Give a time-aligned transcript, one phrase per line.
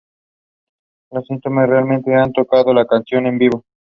[1.11, 3.63] Los Stones raramente han tocado la canción en vivo.